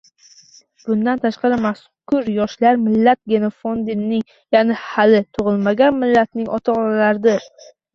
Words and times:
Bundan 0.85 1.21
tashqari, 1.25 1.59
mazkur 1.65 2.33
yoshlar 2.39 2.81
millat 2.87 3.23
genofondining, 3.37 4.27
ya’ni 4.59 4.81
hali 4.91 5.25
tug‘ilmagan 5.39 6.05
millatning 6.05 6.55
ota-onalaridir. 6.61 7.53